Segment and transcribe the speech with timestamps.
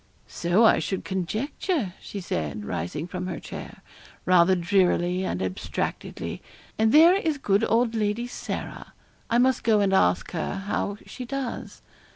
[0.25, 3.83] 'So I should conjecture,' she said, rising from her chair,
[4.25, 6.41] rather drearily and abstractedly,
[6.79, 8.93] 'and there is good old Lady Sarah.
[9.29, 11.83] I must go and ask her how she does.'